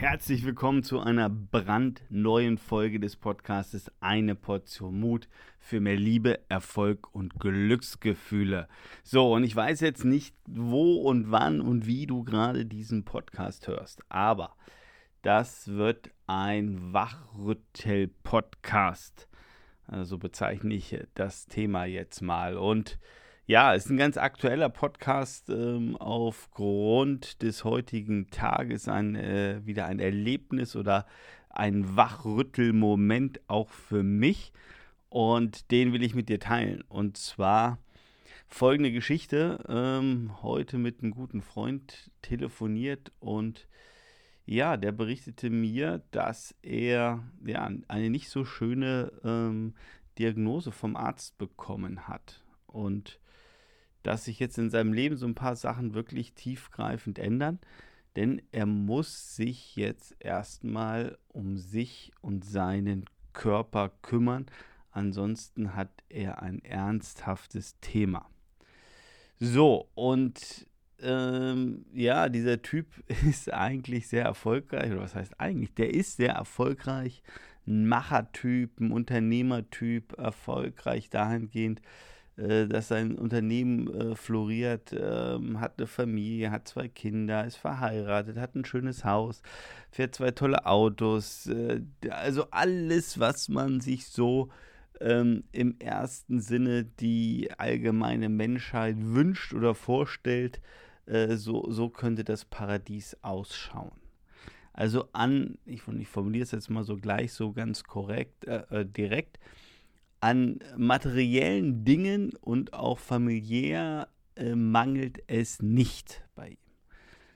Herzlich 0.00 0.44
willkommen 0.44 0.84
zu 0.84 1.00
einer 1.00 1.28
brandneuen 1.28 2.56
Folge 2.56 3.00
des 3.00 3.16
Podcastes 3.16 3.90
Eine 3.98 4.36
Portion 4.36 5.00
Mut 5.00 5.28
für 5.58 5.80
mehr 5.80 5.96
Liebe, 5.96 6.38
Erfolg 6.48 7.12
und 7.12 7.40
Glücksgefühle. 7.40 8.68
So, 9.02 9.34
und 9.34 9.42
ich 9.42 9.56
weiß 9.56 9.80
jetzt 9.80 10.04
nicht, 10.04 10.36
wo 10.46 11.02
und 11.02 11.32
wann 11.32 11.60
und 11.60 11.88
wie 11.88 12.06
du 12.06 12.22
gerade 12.22 12.64
diesen 12.64 13.04
Podcast 13.04 13.66
hörst, 13.66 14.04
aber 14.08 14.54
das 15.22 15.66
wird 15.66 16.12
ein 16.28 16.92
Wachrüttel-Podcast. 16.92 19.26
So 19.88 19.92
also 19.92 20.16
bezeichne 20.16 20.74
ich 20.74 20.96
das 21.14 21.48
Thema 21.48 21.86
jetzt 21.86 22.20
mal. 22.20 22.56
Und 22.56 23.00
ja, 23.48 23.72
ist 23.72 23.88
ein 23.88 23.96
ganz 23.96 24.18
aktueller 24.18 24.68
Podcast 24.68 25.48
ähm, 25.48 25.96
aufgrund 25.96 27.40
des 27.40 27.64
heutigen 27.64 28.28
Tages, 28.28 28.88
ein, 28.88 29.16
äh, 29.16 29.62
wieder 29.64 29.86
ein 29.86 30.00
Erlebnis 30.00 30.76
oder 30.76 31.06
ein 31.48 31.96
Wachrüttelmoment 31.96 33.40
auch 33.48 33.70
für 33.70 34.02
mich 34.02 34.52
und 35.08 35.70
den 35.70 35.94
will 35.94 36.02
ich 36.02 36.14
mit 36.14 36.28
dir 36.28 36.38
teilen. 36.38 36.84
Und 36.90 37.16
zwar 37.16 37.78
folgende 38.48 38.92
Geschichte, 38.92 39.64
ähm, 39.66 40.42
heute 40.42 40.76
mit 40.76 41.02
einem 41.02 41.12
guten 41.12 41.40
Freund 41.40 42.10
telefoniert 42.20 43.12
und 43.18 43.66
ja, 44.44 44.76
der 44.76 44.92
berichtete 44.92 45.48
mir, 45.48 46.02
dass 46.10 46.54
er 46.60 47.24
ja, 47.46 47.70
eine 47.88 48.10
nicht 48.10 48.28
so 48.28 48.44
schöne 48.44 49.10
ähm, 49.24 49.72
Diagnose 50.18 50.70
vom 50.70 50.96
Arzt 50.96 51.38
bekommen 51.38 52.08
hat. 52.08 52.44
Und 52.66 53.18
dass 54.08 54.24
sich 54.24 54.38
jetzt 54.38 54.56
in 54.56 54.70
seinem 54.70 54.94
Leben 54.94 55.18
so 55.18 55.26
ein 55.26 55.34
paar 55.34 55.54
Sachen 55.54 55.92
wirklich 55.92 56.32
tiefgreifend 56.32 57.18
ändern, 57.18 57.58
denn 58.16 58.40
er 58.52 58.64
muss 58.64 59.36
sich 59.36 59.76
jetzt 59.76 60.16
erstmal 60.18 61.18
um 61.28 61.58
sich 61.58 62.10
und 62.22 62.42
seinen 62.42 63.04
Körper 63.34 63.92
kümmern, 64.00 64.46
ansonsten 64.92 65.76
hat 65.76 65.90
er 66.08 66.40
ein 66.40 66.64
ernsthaftes 66.64 67.78
Thema. 67.82 68.30
So, 69.40 69.90
und 69.94 70.66
ähm, 71.02 71.84
ja, 71.92 72.30
dieser 72.30 72.62
Typ 72.62 72.86
ist 73.28 73.52
eigentlich 73.52 74.08
sehr 74.08 74.24
erfolgreich, 74.24 74.90
oder 74.90 75.02
was 75.02 75.16
heißt 75.16 75.38
eigentlich? 75.38 75.74
Der 75.74 75.92
ist 75.92 76.16
sehr 76.16 76.32
erfolgreich, 76.32 77.22
ein 77.66 77.86
Machertyp, 77.86 78.80
ein 78.80 78.90
Unternehmertyp, 78.90 80.16
erfolgreich 80.16 81.10
dahingehend, 81.10 81.82
dass 82.68 82.88
sein 82.88 83.18
Unternehmen 83.18 83.92
äh, 83.92 84.14
floriert, 84.14 84.92
äh, 84.92 85.38
hat 85.56 85.74
eine 85.78 85.86
Familie, 85.88 86.52
hat 86.52 86.68
zwei 86.68 86.86
Kinder, 86.86 87.44
ist 87.44 87.56
verheiratet, 87.56 88.38
hat 88.38 88.54
ein 88.54 88.64
schönes 88.64 89.04
Haus, 89.04 89.42
fährt 89.90 90.14
zwei 90.14 90.30
tolle 90.30 90.64
Autos. 90.64 91.46
Äh, 91.46 91.80
also 92.10 92.46
alles, 92.50 93.18
was 93.18 93.48
man 93.48 93.80
sich 93.80 94.06
so 94.06 94.50
ähm, 95.00 95.44
im 95.50 95.78
ersten 95.80 96.40
Sinne 96.40 96.84
die 96.84 97.50
allgemeine 97.58 98.28
Menschheit 98.28 98.96
wünscht 98.98 99.52
oder 99.52 99.74
vorstellt, 99.74 100.60
äh, 101.06 101.34
so, 101.36 101.68
so 101.70 101.88
könnte 101.88 102.22
das 102.22 102.44
Paradies 102.44 103.16
ausschauen. 103.22 103.98
Also 104.72 105.08
an, 105.12 105.58
ich, 105.64 105.82
ich 105.88 106.08
formuliere 106.08 106.44
es 106.44 106.52
jetzt 106.52 106.70
mal 106.70 106.84
so 106.84 106.96
gleich 106.96 107.32
so 107.32 107.52
ganz 107.52 107.82
korrekt, 107.82 108.44
äh, 108.44 108.86
direkt, 108.86 109.40
an 110.20 110.60
materiellen 110.76 111.84
Dingen 111.84 112.32
und 112.40 112.72
auch 112.72 112.98
familiär 112.98 114.08
äh, 114.36 114.54
mangelt 114.54 115.22
es 115.26 115.62
nicht 115.62 116.22
bei 116.34 116.50
ihm. 116.50 116.56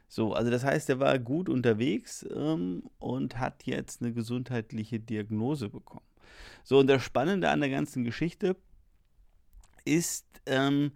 So, 0.08 0.34
also 0.34 0.50
das 0.50 0.62
heißt, 0.62 0.90
er 0.90 1.00
war 1.00 1.18
gut 1.18 1.48
unterwegs 1.48 2.26
ähm, 2.34 2.82
und 2.98 3.38
hat 3.38 3.64
jetzt 3.64 4.02
eine 4.02 4.12
gesundheitliche 4.12 5.00
Diagnose 5.00 5.68
bekommen. 5.68 6.04
So, 6.64 6.78
und 6.78 6.86
das 6.86 7.02
Spannende 7.02 7.48
an 7.48 7.60
der 7.60 7.70
ganzen 7.70 8.04
Geschichte 8.04 8.56
ist, 9.84 10.26
ähm, 10.46 10.92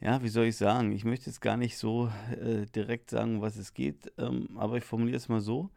ja, 0.00 0.22
wie 0.22 0.28
soll 0.28 0.46
ich 0.46 0.56
sagen, 0.56 0.92
ich 0.92 1.04
möchte 1.04 1.26
jetzt 1.26 1.40
gar 1.40 1.56
nicht 1.56 1.76
so 1.76 2.10
äh, 2.40 2.66
direkt 2.66 3.10
sagen, 3.10 3.42
was 3.42 3.56
es 3.56 3.74
geht, 3.74 4.12
ähm, 4.16 4.56
aber 4.56 4.76
ich 4.76 4.84
formuliere 4.84 5.16
es 5.16 5.28
mal 5.28 5.40
so. 5.40 5.70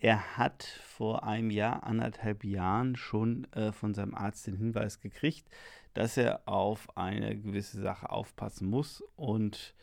Er 0.00 0.36
hat 0.36 0.64
vor 0.64 1.24
einem 1.24 1.50
Jahr, 1.50 1.84
anderthalb 1.84 2.44
Jahren 2.44 2.96
schon 2.96 3.46
äh, 3.52 3.72
von 3.72 3.94
seinem 3.94 4.14
Arzt 4.14 4.46
den 4.46 4.56
Hinweis 4.56 5.00
gekriegt, 5.00 5.46
dass 5.94 6.16
er 6.16 6.46
auf 6.46 6.96
eine 6.96 7.36
gewisse 7.36 7.80
Sache 7.80 8.10
aufpassen 8.10 8.68
muss 8.68 9.02
und 9.16 9.74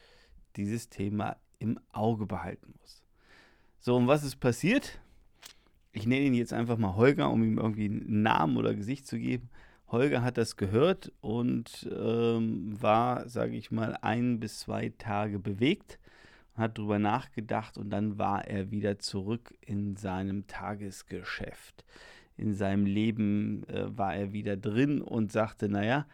dieses 0.57 0.89
Thema 0.89 1.37
im 1.59 1.79
Auge 1.91 2.25
behalten 2.25 2.73
muss. 2.79 3.01
So, 3.79 3.95
und 3.95 4.07
was 4.07 4.23
ist 4.23 4.39
passiert? 4.39 4.99
Ich 5.93 6.05
nenne 6.05 6.25
ihn 6.25 6.33
jetzt 6.33 6.53
einfach 6.53 6.77
mal 6.77 6.95
Holger, 6.95 7.29
um 7.29 7.43
ihm 7.43 7.57
irgendwie 7.57 7.85
einen 7.85 8.21
Namen 8.21 8.57
oder 8.57 8.73
Gesicht 8.73 9.07
zu 9.07 9.17
geben. 9.17 9.49
Holger 9.87 10.21
hat 10.21 10.37
das 10.37 10.55
gehört 10.55 11.11
und 11.19 11.89
ähm, 11.91 12.81
war, 12.81 13.27
sage 13.27 13.55
ich 13.55 13.71
mal, 13.71 13.97
ein 14.01 14.39
bis 14.39 14.59
zwei 14.59 14.89
Tage 14.97 15.39
bewegt 15.39 15.99
hat 16.55 16.77
drüber 16.77 16.99
nachgedacht 16.99 17.77
und 17.77 17.89
dann 17.89 18.17
war 18.17 18.47
er 18.47 18.71
wieder 18.71 18.99
zurück 18.99 19.53
in 19.61 19.95
seinem 19.95 20.47
Tagesgeschäft. 20.47 21.85
In 22.37 22.53
seinem 22.53 22.85
Leben 22.85 23.67
äh, 23.67 23.97
war 23.97 24.15
er 24.15 24.33
wieder 24.33 24.57
drin 24.57 25.01
und 25.01 25.31
sagte, 25.31 25.69
naja, 25.69 26.07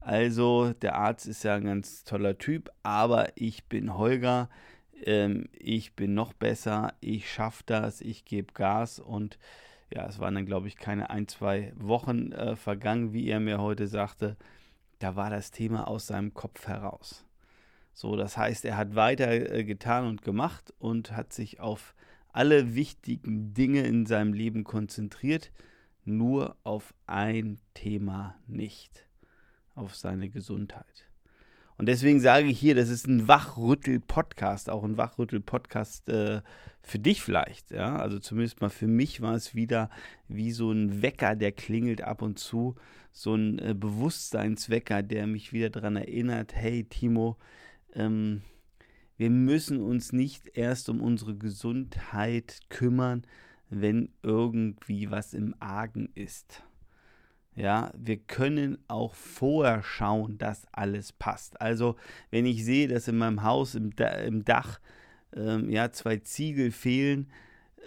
also 0.00 0.72
der 0.72 0.96
Arzt 0.96 1.26
ist 1.26 1.44
ja 1.44 1.54
ein 1.54 1.64
ganz 1.64 2.04
toller 2.04 2.36
Typ, 2.38 2.70
aber 2.82 3.28
ich 3.36 3.64
bin 3.64 3.96
Holger, 3.96 4.48
ähm, 5.04 5.48
ich 5.52 5.94
bin 5.94 6.14
noch 6.14 6.32
besser, 6.32 6.94
ich 7.00 7.32
schaffe 7.32 7.62
das, 7.66 8.00
ich 8.00 8.24
gebe 8.24 8.52
Gas 8.52 8.98
und 8.98 9.38
ja, 9.94 10.06
es 10.06 10.18
waren 10.18 10.34
dann, 10.34 10.46
glaube 10.46 10.68
ich, 10.68 10.76
keine 10.76 11.10
ein, 11.10 11.28
zwei 11.28 11.72
Wochen 11.76 12.32
äh, 12.32 12.56
vergangen, 12.56 13.12
wie 13.12 13.28
er 13.28 13.40
mir 13.40 13.60
heute 13.60 13.86
sagte. 13.86 14.36
Da 14.98 15.16
war 15.16 15.30
das 15.30 15.50
Thema 15.50 15.86
aus 15.88 16.06
seinem 16.06 16.34
Kopf 16.34 16.66
heraus. 16.66 17.24
So, 17.94 18.16
das 18.16 18.36
heißt, 18.36 18.64
er 18.64 18.76
hat 18.76 18.96
weiter 18.96 19.30
äh, 19.30 19.64
getan 19.64 20.06
und 20.06 20.22
gemacht 20.22 20.74
und 20.78 21.12
hat 21.12 21.32
sich 21.32 21.60
auf 21.60 21.94
alle 22.32 22.74
wichtigen 22.74 23.54
Dinge 23.54 23.82
in 23.82 24.04
seinem 24.04 24.32
Leben 24.32 24.64
konzentriert, 24.64 25.52
nur 26.04 26.56
auf 26.64 26.92
ein 27.06 27.58
Thema 27.72 28.34
nicht, 28.48 29.06
auf 29.76 29.94
seine 29.94 30.28
Gesundheit. 30.28 31.08
Und 31.76 31.86
deswegen 31.86 32.20
sage 32.20 32.46
ich 32.46 32.58
hier, 32.58 32.74
das 32.74 32.88
ist 32.88 33.06
ein 33.06 33.26
Wachrüttel-Podcast, 33.26 34.70
auch 34.70 34.84
ein 34.84 34.96
Wachrüttel-Podcast 34.96 36.08
äh, 36.08 36.42
für 36.82 36.98
dich 36.98 37.22
vielleicht. 37.22 37.70
Ja? 37.72 37.96
Also 37.96 38.18
zumindest 38.18 38.60
mal 38.60 38.70
für 38.70 38.86
mich 38.86 39.20
war 39.20 39.34
es 39.34 39.54
wieder 39.54 39.90
wie 40.28 40.52
so 40.52 40.70
ein 40.70 41.02
Wecker, 41.02 41.34
der 41.34 41.52
klingelt 41.52 42.02
ab 42.02 42.22
und 42.22 42.38
zu, 42.38 42.76
so 43.10 43.34
ein 43.34 43.58
äh, 43.58 43.74
Bewusstseinswecker, 43.74 45.02
der 45.02 45.26
mich 45.26 45.52
wieder 45.52 45.70
daran 45.70 45.96
erinnert, 45.96 46.54
hey 46.54 46.84
Timo, 46.84 47.38
ähm, 47.94 48.42
wir 49.16 49.30
müssen 49.30 49.80
uns 49.80 50.12
nicht 50.12 50.56
erst 50.56 50.88
um 50.88 51.00
unsere 51.00 51.36
Gesundheit 51.36 52.60
kümmern, 52.68 53.24
wenn 53.70 54.10
irgendwie 54.22 55.10
was 55.10 55.34
im 55.34 55.54
Argen 55.60 56.08
ist. 56.14 56.62
Ja, 57.56 57.92
wir 57.96 58.16
können 58.16 58.78
auch 58.88 59.14
vorher 59.14 59.82
schauen, 59.84 60.38
dass 60.38 60.66
alles 60.72 61.12
passt. 61.12 61.60
Also, 61.60 61.94
wenn 62.30 62.46
ich 62.46 62.64
sehe, 62.64 62.88
dass 62.88 63.06
in 63.06 63.16
meinem 63.16 63.44
Haus 63.44 63.76
im, 63.76 63.92
im 64.26 64.44
Dach 64.44 64.80
ähm, 65.36 65.70
ja, 65.70 65.92
zwei 65.92 66.16
Ziegel 66.16 66.72
fehlen, 66.72 67.30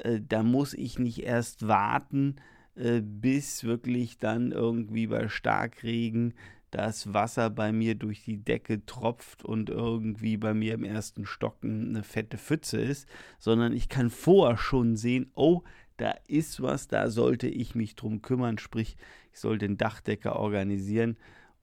äh, 0.03 0.22
da 0.25 0.44
muss 0.44 0.74
ich 0.74 1.00
nicht 1.00 1.24
erst 1.24 1.68
warten, 1.68 2.38
äh, 2.75 3.01
bis 3.01 3.66
wirklich 3.66 4.18
dann 4.19 4.53
irgendwie 4.53 5.07
bei 5.07 5.28
Starkregen 5.28 6.34
das 6.72 7.14
Wasser 7.14 7.50
bei 7.50 7.72
mir 7.72 7.96
durch 7.96 8.24
die 8.24 8.44
Decke 8.44 8.86
tropft 8.86 9.44
und 9.44 9.70
irgendwie 9.70 10.38
bei 10.38 10.54
mir 10.54 10.74
im 10.74 10.84
ersten 10.84 11.26
Stock 11.26 11.58
eine 11.64 12.04
fette 12.04 12.38
Pfütze 12.38 12.80
ist, 12.80 13.08
sondern 13.40 13.74
ich 13.74 13.90
kann 13.90 14.10
vorher 14.10 14.58
schon 14.58 14.98
sehen, 14.98 15.31
oh, 15.36 15.64
da 15.96 16.14
ist 16.28 16.62
was, 16.62 16.88
da 16.88 17.10
sollte 17.10 17.48
ich 17.48 17.74
mich 17.74 17.96
drum 17.96 18.22
kümmern, 18.22 18.58
sprich, 18.58 18.98
ich 19.34 19.40
soll 19.40 19.58
den 19.58 19.78
Dachdecker 19.78 20.36
organisieren, 20.36 21.18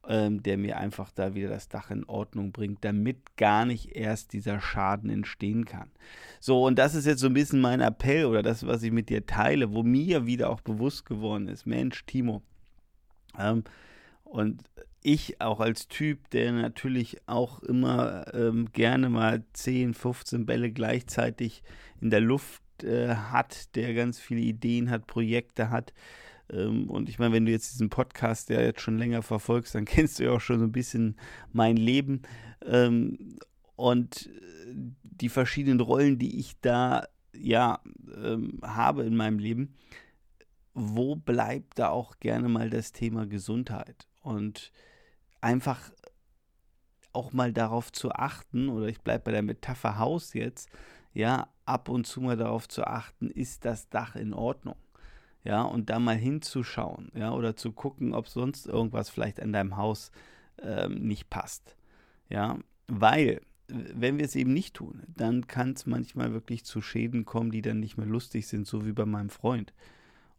ähm, 0.09 0.43
der 0.43 0.59
mir 0.59 0.79
einfach 0.79 1.11
da 1.13 1.35
wieder 1.35 1.49
das 1.49 1.69
Dach 1.69 1.91
in 1.91 2.05
Ordnung 2.05 2.53
bringt, 2.53 2.85
damit 2.85 3.37
gar 3.37 3.65
nicht 3.65 3.95
erst 3.95 4.33
dieser 4.33 4.61
Schaden 4.61 5.11
entstehen 5.11 5.65
kann. 5.65 5.91
So, 6.41 6.65
und 6.65 6.79
das 6.79 6.95
ist 6.95 7.07
jetzt 7.07 7.21
so 7.21 7.27
ein 7.27 7.35
bisschen 7.35 7.61
mein 7.61 7.81
Appell 7.81 8.27
oder 8.27 8.43
das, 8.43 8.67
was 8.67 8.83
ich 8.83 8.93
mit 8.93 9.09
dir 9.09 9.27
teile, 9.27 9.73
wo 9.73 9.83
mir 9.83 10.27
wieder 10.27 10.51
auch 10.51 10.61
bewusst 10.61 11.07
geworden 11.07 11.49
ist, 11.49 11.67
Mensch, 11.67 12.05
Timo, 12.07 12.43
ähm, 13.39 13.65
und 14.25 14.63
ich 15.05 15.41
auch 15.41 15.61
als 15.61 15.87
Typ, 15.87 16.31
der 16.31 16.51
natürlich 16.51 17.19
auch 17.27 17.63
immer 17.63 18.35
ähm, 18.35 18.73
gerne 18.73 19.11
mal 19.11 19.45
10, 19.53 19.93
15 19.93 20.47
Bälle 20.47 20.73
gleichzeitig 20.73 21.63
in 22.01 22.09
der 22.09 22.23
Luft 22.23 22.63
äh, 22.83 23.15
hat, 23.15 23.77
der 23.77 23.93
ganz 23.93 24.19
viele 24.19 24.41
Ideen 24.41 24.91
hat, 24.91 25.07
Projekte 25.07 25.69
hat. 25.69 25.93
Ähm, 26.51 26.89
und 26.89 27.11
ich 27.11 27.19
meine, 27.19 27.35
wenn 27.35 27.45
du 27.45 27.53
jetzt 27.53 27.75
diesen 27.75 27.91
Podcast 27.91 28.49
ja 28.49 28.63
jetzt 28.63 28.81
schon 28.81 28.97
länger 28.97 29.23
verfolgst, 29.23 29.75
dann 29.75 29.85
kennst 29.85 30.19
du 30.19 30.25
ja 30.25 30.33
auch 30.33 30.41
schon 30.41 30.59
so 30.59 30.65
ein 30.65 30.73
bisschen 30.73 31.17
mein 31.53 31.77
Leben. 31.77 32.23
Ähm, 32.65 33.39
und 33.77 34.31
die 35.03 35.29
verschiedenen 35.29 35.81
Rollen, 35.81 36.19
die 36.19 36.41
ich 36.41 36.59
da 36.63 37.07
ja 37.37 37.81
ähm, 38.17 38.59
habe 38.63 39.05
in 39.05 39.17
meinem 39.17 39.39
Leben, 39.39 39.75
wo 40.73 41.15
bleibt 41.15 41.79
da 41.79 41.91
auch 41.91 42.19
gerne 42.21 42.49
mal 42.49 42.71
das 42.71 42.93
Thema 42.93 43.27
Gesundheit? 43.27 44.09
Und 44.23 44.73
einfach 45.45 45.93
auch 47.13 47.33
mal 47.33 47.53
darauf 47.53 47.93
zu 47.93 48.11
achten, 48.11 48.69
oder 48.69 48.89
ich 48.89 49.01
bleibe 49.01 49.25
bei 49.25 49.33
der 49.33 49.43
Metapher 49.43 49.99
Haus 49.99 50.33
jetzt, 50.33 50.69
ja, 51.13 51.49
ab 51.65 51.89
und 51.89 52.07
zu 52.07 52.21
mal 52.23 52.37
darauf 52.37 52.67
zu 52.67 52.85
achten, 52.85 53.31
ist 53.31 53.65
das 53.65 53.89
Dach 53.89 54.17
in 54.17 54.33
Ordnung? 54.33 54.77
Ja, 55.45 55.63
und 55.63 55.91
da 55.91 55.99
mal 55.99 56.17
hinzuschauen, 56.17 57.13
ja, 57.15 57.33
oder 57.33 57.55
zu 57.55 57.73
gucken, 57.73 58.15
ob 58.15 58.27
sonst 58.29 58.67
irgendwas 58.67 59.11
vielleicht 59.11 59.41
an 59.41 59.53
deinem 59.53 59.77
Haus 59.77 60.11
ähm, 60.61 61.07
nicht 61.07 61.29
passt. 61.29 61.77
Ja, 62.31 62.59
weil, 62.89 63.43
wenn 63.69 64.19
wir 64.19 64.25
es 64.25 64.35
eben 64.37 64.55
nicht 64.55 64.75
tun, 64.75 65.03
dann 65.07 65.47
kann 65.47 65.75
es 65.75 65.85
manchmal 65.85 66.33
wirklich 66.33 66.65
zu 66.65 66.81
Schäden 66.81 67.27
kommen, 67.27 67.51
die 67.51 67.63
dann 67.63 67.81
nicht 67.81 67.99
mehr 67.99 68.07
lustig 68.07 68.47
sind, 68.47 68.67
so 68.67 68.87
wie 68.87 68.93
bei 68.93 69.05
meinem 69.05 69.31
Freund. 69.31 69.75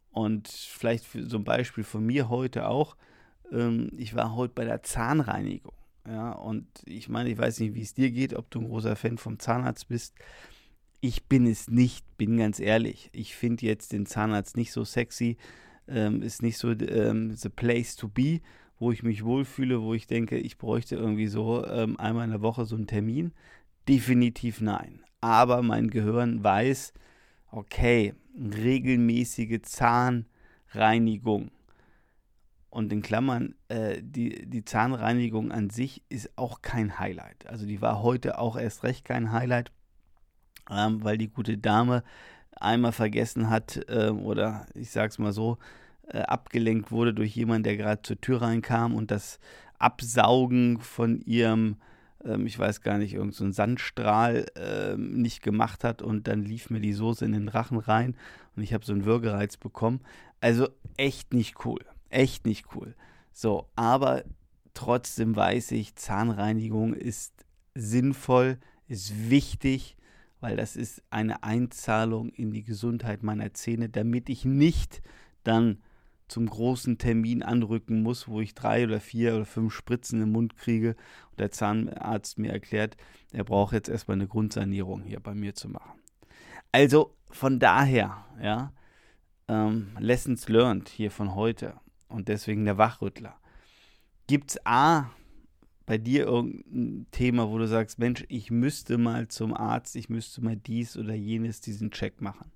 Und 0.09 0.47
vielleicht 0.47 1.05
so 1.11 1.37
ein 1.37 1.43
Beispiel 1.43 1.83
von 1.83 2.03
mir 2.05 2.29
heute 2.29 2.67
auch. 2.67 2.95
Ähm, 3.51 3.91
ich 3.97 4.15
war 4.15 4.35
heute 4.35 4.53
bei 4.53 4.65
der 4.65 4.83
Zahnreinigung. 4.83 5.73
Ja, 6.07 6.33
und 6.33 6.67
ich 6.85 7.09
meine, 7.09 7.29
ich 7.29 7.37
weiß 7.37 7.59
nicht, 7.59 7.73
wie 7.73 7.81
es 7.81 7.93
dir 7.93 8.11
geht, 8.11 8.35
ob 8.35 8.51
du 8.51 8.59
ein 8.59 8.67
großer 8.67 8.95
Fan 8.95 9.17
vom 9.17 9.39
Zahnarzt 9.39 9.87
bist. 9.87 10.13
Ich 11.01 11.25
bin 11.25 11.47
es 11.47 11.69
nicht, 11.69 12.05
bin 12.17 12.37
ganz 12.37 12.59
ehrlich. 12.59 13.09
Ich 13.11 13.35
finde 13.35 13.65
jetzt 13.65 13.91
den 13.91 14.05
Zahnarzt 14.05 14.55
nicht 14.55 14.71
so 14.71 14.85
sexy. 14.85 15.37
Ähm, 15.87 16.21
ist 16.21 16.41
nicht 16.41 16.57
so 16.57 16.71
ähm, 16.71 17.35
the 17.35 17.49
place 17.49 17.95
to 17.95 18.07
be 18.07 18.41
wo 18.77 18.91
ich 18.91 19.03
mich 19.03 19.23
wohlfühle, 19.23 19.81
wo 19.81 19.93
ich 19.93 20.07
denke, 20.07 20.37
ich 20.37 20.57
bräuchte 20.57 20.95
irgendwie 20.95 21.27
so 21.27 21.65
ähm, 21.65 21.99
einmal 21.99 22.25
in 22.25 22.31
der 22.31 22.41
Woche 22.41 22.65
so 22.65 22.75
einen 22.75 22.87
Termin? 22.87 23.33
Definitiv 23.87 24.61
nein. 24.61 25.01
Aber 25.21 25.61
mein 25.61 25.89
Gehirn 25.89 26.43
weiß, 26.43 26.93
okay, 27.51 28.13
regelmäßige 28.37 29.61
Zahnreinigung. 29.61 31.51
Und 32.75 32.91
in 32.91 33.01
Klammern, 33.01 33.55
äh, 33.69 34.01
die, 34.01 34.49
die 34.49 34.65
Zahnreinigung 34.65 35.53
an 35.53 35.69
sich 35.69 36.03
ist 36.09 36.37
auch 36.37 36.61
kein 36.61 36.99
Highlight. 36.99 37.47
Also 37.47 37.65
die 37.65 37.81
war 37.81 38.03
heute 38.03 38.37
auch 38.37 38.57
erst 38.57 38.83
recht 38.83 39.05
kein 39.05 39.31
Highlight, 39.31 39.71
ähm, 40.69 41.01
weil 41.01 41.17
die 41.17 41.29
gute 41.29 41.57
Dame 41.57 42.03
einmal 42.51 42.91
vergessen 42.91 43.49
hat, 43.49 43.79
äh, 43.87 44.09
oder 44.09 44.65
ich 44.73 44.91
sag's 44.91 45.19
mal 45.19 45.31
so, 45.31 45.57
äh, 46.09 46.17
abgelenkt 46.23 46.91
wurde 46.91 47.13
durch 47.13 47.33
jemanden, 47.33 47.63
der 47.63 47.77
gerade 47.77 48.01
zur 48.01 48.19
Tür 48.19 48.41
reinkam 48.41 48.93
und 48.93 49.09
das 49.09 49.39
Absaugen 49.79 50.81
von 50.81 51.21
ihrem, 51.21 51.77
ähm, 52.25 52.45
ich 52.45 52.59
weiß 52.59 52.81
gar 52.81 52.97
nicht, 52.97 53.13
irgendein 53.13 53.51
so 53.51 53.51
Sandstrahl 53.51 54.47
ähm, 54.57 55.21
nicht 55.21 55.41
gemacht 55.41 55.85
hat 55.85 56.01
und 56.01 56.27
dann 56.27 56.43
lief 56.43 56.69
mir 56.69 56.81
die 56.81 56.91
Soße 56.91 57.23
in 57.23 57.31
den 57.31 57.47
Rachen 57.47 57.77
rein 57.77 58.17
und 58.57 58.63
ich 58.63 58.73
habe 58.73 58.83
so 58.83 58.91
einen 58.91 59.05
Würgereiz 59.05 59.55
bekommen. 59.55 60.01
Also 60.41 60.67
echt 60.97 61.33
nicht 61.33 61.63
cool. 61.63 61.79
Echt 62.15 62.45
nicht 62.45 62.67
cool. 62.73 62.95
So, 63.33 63.67
aber 63.75 64.23
trotzdem 64.73 65.35
weiß 65.35 65.71
ich, 65.71 65.97
Zahnreinigung 65.97 66.93
ist 66.93 67.33
sinnvoll, 67.73 68.57
ist 68.87 69.29
wichtig, 69.29 69.97
weil 70.39 70.55
das 70.55 70.77
ist 70.77 71.03
eine 71.09 71.43
Einzahlung 71.43 72.29
in 72.29 72.51
die 72.51 72.63
Gesundheit 72.63 73.21
meiner 73.21 73.53
Zähne, 73.53 73.89
damit 73.89 74.29
ich 74.29 74.45
nicht 74.45 75.01
dann 75.43 75.83
zum 76.29 76.45
großen 76.45 76.97
Termin 76.99 77.43
anrücken 77.43 78.01
muss, 78.01 78.29
wo 78.29 78.39
ich 78.39 78.55
drei 78.55 78.85
oder 78.85 79.01
vier 79.01 79.35
oder 79.35 79.45
fünf 79.45 79.73
Spritzen 79.73 80.21
im 80.21 80.31
Mund 80.31 80.55
kriege 80.55 80.95
und 81.31 81.39
der 81.41 81.51
Zahnarzt 81.51 82.39
mir 82.39 82.53
erklärt, 82.53 82.95
er 83.33 83.43
braucht 83.43 83.73
jetzt 83.73 83.89
erstmal 83.89 84.15
eine 84.15 84.29
Grundsanierung 84.29 85.03
hier 85.03 85.19
bei 85.19 85.35
mir 85.35 85.53
zu 85.53 85.67
machen. 85.67 85.99
Also 86.71 87.13
von 87.29 87.59
daher, 87.59 88.25
ja, 88.41 88.71
ähm, 89.49 89.89
Lessons 89.99 90.47
learned 90.47 90.87
hier 90.87 91.11
von 91.11 91.35
heute 91.35 91.73
und 92.07 92.27
deswegen 92.27 92.65
der 92.65 92.77
Wachrüttler. 92.77 93.35
Gibt 94.27 94.51
es 94.51 94.65
A, 94.65 95.11
bei 95.85 95.97
dir 95.97 96.25
irgendein 96.25 97.05
Thema, 97.11 97.49
wo 97.49 97.57
du 97.57 97.67
sagst, 97.67 97.99
Mensch, 97.99 98.25
ich 98.27 98.49
müsste 98.49 98.97
mal 98.97 99.27
zum 99.27 99.53
Arzt, 99.53 99.95
ich 99.95 100.09
müsste 100.09 100.43
mal 100.43 100.55
dies 100.55 100.97
oder 100.97 101.13
jenes, 101.13 101.61
diesen 101.61 101.91
Check 101.91 102.21
machen? 102.21 102.51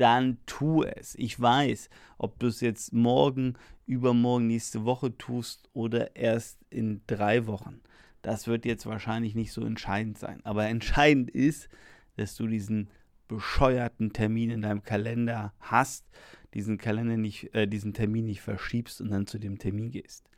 dann 0.00 0.38
tu 0.46 0.82
es. 0.82 1.14
Ich 1.16 1.38
weiß, 1.38 1.90
ob 2.16 2.38
du 2.38 2.46
es 2.46 2.62
jetzt 2.62 2.94
morgen, 2.94 3.54
übermorgen, 3.84 4.46
nächste 4.46 4.86
Woche 4.86 5.16
tust 5.18 5.68
oder 5.74 6.16
erst 6.16 6.58
in 6.70 7.02
drei 7.06 7.46
Wochen. 7.46 7.82
Das 8.22 8.46
wird 8.46 8.64
jetzt 8.64 8.86
wahrscheinlich 8.86 9.34
nicht 9.34 9.52
so 9.52 9.62
entscheidend 9.62 10.16
sein. 10.16 10.40
Aber 10.44 10.66
entscheidend 10.66 11.30
ist, 11.30 11.68
dass 12.16 12.34
du 12.34 12.46
diesen 12.46 12.88
bescheuerten 13.30 14.12
Termin 14.12 14.50
in 14.50 14.62
deinem 14.62 14.82
Kalender 14.82 15.54
hast, 15.60 16.04
diesen 16.52 16.78
Kalender 16.78 17.16
nicht, 17.16 17.54
äh, 17.54 17.68
diesen 17.68 17.94
Termin 17.94 18.26
nicht 18.26 18.40
verschiebst 18.40 19.00
und 19.00 19.10
dann 19.10 19.28
zu 19.28 19.38
dem 19.38 19.58
Termin 19.58 19.92
gehst. 19.92 20.28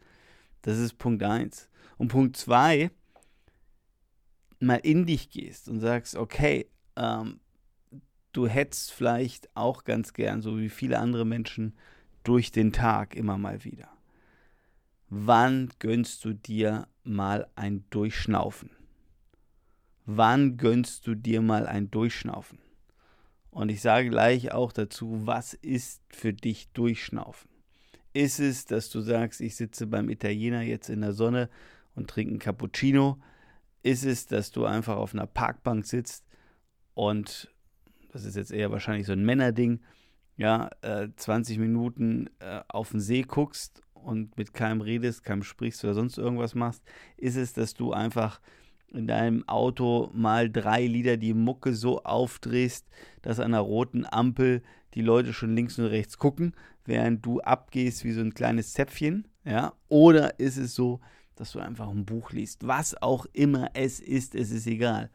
Das 0.60 0.78
ist 0.78 0.98
Punkt 0.98 1.22
1. 1.22 1.70
Und 1.96 2.08
Punkt 2.08 2.36
2, 2.36 2.90
mal 4.60 4.76
in 4.76 5.06
dich 5.06 5.30
gehst 5.30 5.70
und 5.70 5.80
sagst, 5.80 6.16
okay, 6.16 6.68
ähm, 6.96 7.40
du 8.32 8.46
hättest 8.46 8.92
vielleicht 8.92 9.48
auch 9.56 9.84
ganz 9.84 10.12
gern, 10.12 10.42
so 10.42 10.58
wie 10.58 10.68
viele 10.68 10.98
andere 10.98 11.24
Menschen, 11.24 11.74
durch 12.24 12.52
den 12.52 12.72
Tag 12.72 13.16
immer 13.16 13.38
mal 13.38 13.64
wieder. 13.64 13.88
Wann 15.08 15.70
gönnst 15.78 16.26
du 16.26 16.34
dir 16.34 16.88
mal 17.04 17.48
ein 17.56 17.84
Durchschnaufen? 17.88 18.70
Wann 20.04 20.58
gönnst 20.58 21.06
du 21.06 21.14
dir 21.14 21.40
mal 21.40 21.66
ein 21.66 21.90
Durchschnaufen? 21.90 22.58
Und 23.52 23.68
ich 23.68 23.82
sage 23.82 24.08
gleich 24.08 24.52
auch 24.52 24.72
dazu, 24.72 25.26
was 25.26 25.52
ist 25.52 26.02
für 26.08 26.32
dich 26.32 26.68
Durchschnaufen? 26.72 27.50
Ist 28.14 28.40
es, 28.40 28.64
dass 28.64 28.88
du 28.88 29.02
sagst, 29.02 29.42
ich 29.42 29.56
sitze 29.56 29.86
beim 29.86 30.08
Italiener 30.08 30.62
jetzt 30.62 30.88
in 30.88 31.02
der 31.02 31.12
Sonne 31.12 31.50
und 31.94 32.08
trinke 32.08 32.30
einen 32.30 32.38
Cappuccino? 32.38 33.18
Ist 33.82 34.06
es, 34.06 34.26
dass 34.26 34.52
du 34.52 34.64
einfach 34.64 34.96
auf 34.96 35.12
einer 35.12 35.26
Parkbank 35.26 35.84
sitzt 35.84 36.24
und 36.94 37.52
das 38.10 38.24
ist 38.24 38.36
jetzt 38.36 38.52
eher 38.52 38.70
wahrscheinlich 38.70 39.06
so 39.06 39.12
ein 39.12 39.24
Männerding, 39.24 39.80
ja, 40.38 40.70
äh, 40.80 41.08
20 41.14 41.58
Minuten 41.58 42.30
äh, 42.38 42.62
auf 42.68 42.90
den 42.90 43.00
See 43.00 43.22
guckst 43.22 43.82
und 43.92 44.36
mit 44.38 44.54
keinem 44.54 44.80
redest, 44.80 45.24
keinem 45.24 45.42
sprichst 45.42 45.84
oder 45.84 45.94
sonst 45.94 46.16
irgendwas 46.16 46.54
machst, 46.54 46.82
ist 47.18 47.36
es, 47.36 47.52
dass 47.52 47.74
du 47.74 47.92
einfach 47.92 48.40
in 48.92 49.06
deinem 49.06 49.48
Auto 49.48 50.10
mal 50.12 50.50
drei 50.50 50.86
Lieder 50.86 51.16
die 51.16 51.34
Mucke 51.34 51.74
so 51.74 52.02
aufdrehst, 52.02 52.86
dass 53.22 53.38
an 53.38 53.46
einer 53.46 53.60
roten 53.60 54.06
Ampel 54.10 54.62
die 54.94 55.02
Leute 55.02 55.32
schon 55.32 55.54
links 55.54 55.78
und 55.78 55.86
rechts 55.86 56.18
gucken, 56.18 56.54
während 56.84 57.24
du 57.24 57.40
abgehst 57.40 58.04
wie 58.04 58.12
so 58.12 58.20
ein 58.20 58.34
kleines 58.34 58.72
Zäpfchen, 58.72 59.28
ja? 59.44 59.72
Oder 59.88 60.38
ist 60.38 60.56
es 60.56 60.74
so, 60.74 61.00
dass 61.36 61.52
du 61.52 61.60
einfach 61.60 61.88
ein 61.88 62.04
Buch 62.04 62.30
liest? 62.32 62.66
Was 62.66 63.00
auch 63.00 63.26
immer 63.32 63.70
es 63.74 64.00
ist, 64.00 64.34
es 64.34 64.50
ist 64.50 64.66
egal. 64.66 65.10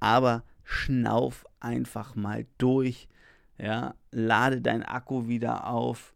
Aber 0.00 0.44
schnauf 0.62 1.46
einfach 1.60 2.14
mal 2.14 2.46
durch, 2.58 3.08
ja, 3.58 3.94
lade 4.10 4.60
dein 4.60 4.82
Akku 4.82 5.28
wieder 5.28 5.66
auf 5.66 6.14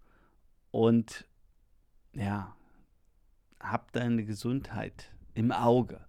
und 0.71 1.27
ja, 2.12 2.55
hab 3.61 3.93
deine 3.93 4.25
Gesundheit 4.25 5.12
im 5.35 5.53
Auge. 5.53 6.00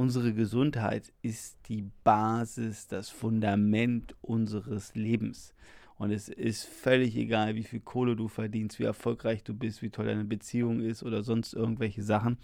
Unsere 0.00 0.32
Gesundheit 0.32 1.12
ist 1.20 1.58
die 1.68 1.84
Basis, 2.04 2.86
das 2.86 3.10
Fundament 3.10 4.14
unseres 4.22 4.94
Lebens. 4.94 5.52
Und 5.98 6.10
es 6.10 6.30
ist 6.30 6.64
völlig 6.64 7.14
egal, 7.16 7.54
wie 7.54 7.64
viel 7.64 7.80
Kohle 7.80 8.16
du 8.16 8.26
verdienst, 8.26 8.78
wie 8.78 8.84
erfolgreich 8.84 9.44
du 9.44 9.52
bist, 9.52 9.82
wie 9.82 9.90
toll 9.90 10.06
deine 10.06 10.24
Beziehung 10.24 10.80
ist 10.80 11.02
oder 11.02 11.22
sonst 11.22 11.52
irgendwelche 11.52 12.02
Sachen, 12.02 12.38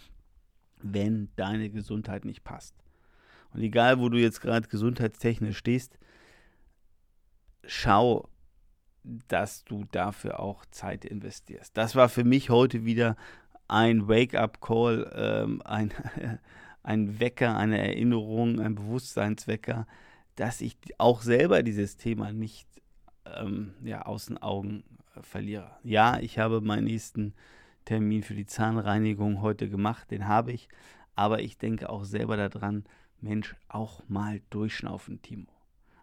wenn 0.83 1.31
deine 1.37 1.71
Gesundheit 1.71 2.27
nicht 2.27 2.45
passt. 2.45 2.75
Und 3.55 3.63
egal, 3.63 4.01
wo 4.01 4.11
du 4.11 4.19
jetzt 4.19 4.43
gerade 4.43 4.69
gesundheitstechnisch 4.69 5.57
stehst, 5.57 5.99
schau, 7.65 8.29
dass 9.29 9.65
du 9.65 9.87
dafür 9.93 10.41
auch 10.41 10.67
Zeit 10.67 11.07
investierst. 11.07 11.75
Das 11.75 11.97
war 11.97 12.11
für 12.11 12.25
mich 12.25 12.51
heute 12.51 12.85
wieder 12.85 13.17
ein 13.67 14.09
Wake-up-Call, 14.09 15.11
ähm, 15.17 15.63
ein, 15.65 15.95
ein 16.87 17.19
Wecker, 17.19 17.57
eine 17.57 17.79
Erinnerung, 17.79 18.61
ein 18.61 18.77
Bewusstseinswecker, 18.77 19.89
dass 20.37 20.61
ich 20.61 20.77
auch 20.99 21.21
selber 21.21 21.65
dieses 21.65 21.97
Thema 21.97 22.33
nicht 22.33 22.69
ähm, 23.25 23.75
ja, 23.83 24.03
aus 24.03 24.27
den 24.27 24.39
Augen 24.39 24.85
äh, 25.17 25.23
verliere. 25.23 25.73
Ja, 25.83 26.21
ich 26.21 26.39
habe 26.39 26.61
meinen 26.61 26.85
nächsten 26.85 27.35
Termin 27.85 28.23
für 28.23 28.35
die 28.35 28.47
Zahnreinigung 28.47 29.43
heute 29.43 29.69
gemacht, 29.69 30.13
den 30.13 30.29
habe 30.29 30.53
ich, 30.53 30.69
aber 31.17 31.41
ich 31.41 31.59
denke 31.59 31.91
auch 31.91 32.05
selber 32.05 32.37
daran, 32.37 32.85
Mensch, 33.21 33.57
auch 33.69 34.03
mal 34.07 34.41
durchschnaufen, 34.51 35.21
Timo. 35.23 35.49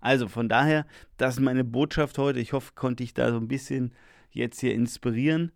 Also 0.01 0.27
von 0.27 0.49
daher, 0.49 0.85
das 1.15 1.35
ist 1.35 1.39
meine 1.39 1.63
Botschaft 1.63 2.17
heute. 2.17 2.41
Ich 2.41 2.51
hoffe, 2.51 2.73
konnte 2.75 3.03
ich 3.03 3.13
da 3.13 3.31
so 3.31 3.37
ein 3.37 3.47
bisschen 3.47 3.93
jetzt 4.31 4.59
hier 4.59 4.73
inspirieren. 4.73 5.53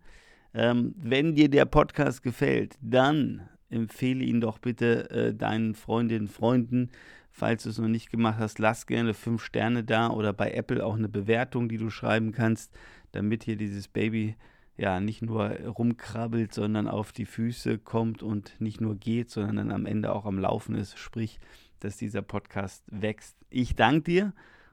Ähm, 0.54 0.94
wenn 0.96 1.34
dir 1.34 1.50
der 1.50 1.66
Podcast 1.66 2.22
gefällt, 2.22 2.76
dann 2.80 3.46
empfehle 3.70 4.24
ihn 4.24 4.40
doch 4.40 4.58
bitte 4.58 5.10
äh, 5.10 5.34
deinen 5.34 5.74
Freundinnen, 5.74 6.28
Freunden. 6.28 6.90
Falls 7.30 7.62
du 7.62 7.70
es 7.70 7.78
noch 7.78 7.88
nicht 7.88 8.10
gemacht 8.10 8.38
hast, 8.38 8.58
lass 8.58 8.86
gerne 8.86 9.14
fünf 9.14 9.44
Sterne 9.44 9.84
da 9.84 10.10
oder 10.10 10.32
bei 10.32 10.50
Apple 10.50 10.84
auch 10.84 10.96
eine 10.96 11.08
Bewertung, 11.08 11.68
die 11.68 11.76
du 11.76 11.90
schreiben 11.90 12.32
kannst, 12.32 12.72
damit 13.12 13.44
hier 13.44 13.56
dieses 13.56 13.88
Baby 13.88 14.36
ja 14.76 15.00
nicht 15.00 15.22
nur 15.22 15.50
rumkrabbelt, 15.50 16.54
sondern 16.54 16.88
auf 16.88 17.12
die 17.12 17.26
Füße 17.26 17.78
kommt 17.78 18.22
und 18.22 18.60
nicht 18.60 18.80
nur 18.80 18.96
geht, 18.96 19.30
sondern 19.30 19.56
dann 19.56 19.72
am 19.72 19.86
Ende 19.86 20.12
auch 20.12 20.24
am 20.24 20.38
Laufen 20.38 20.74
ist, 20.74 20.98
sprich, 20.98 21.38
dass 21.80 21.96
dieser 21.96 22.22
Podcast 22.22 22.84
wächst. 22.86 23.36
Ich 23.50 23.76
danke 23.76 24.02
dir 24.02 24.32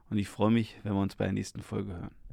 und 0.09 0.17
ich 0.17 0.29
freue 0.29 0.51
mich, 0.51 0.79
wenn 0.83 0.93
wir 0.93 1.01
uns 1.01 1.15
bei 1.15 1.25
der 1.25 1.33
nächsten 1.33 1.61
Folge 1.61 1.93
hören. 1.93 2.24